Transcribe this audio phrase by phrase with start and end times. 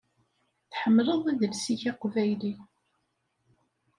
[0.71, 2.53] Tḥemmleḍ idles-ik aqbayli.